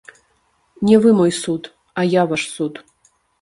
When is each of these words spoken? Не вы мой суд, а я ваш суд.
Не 0.87 0.95
вы 1.03 1.13
мой 1.19 1.31
суд, 1.31 1.71
а 1.93 2.01
я 2.19 2.25
ваш 2.33 2.49
суд. 2.55 2.73